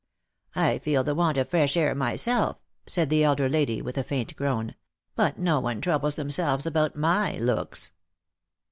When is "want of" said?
1.13-1.49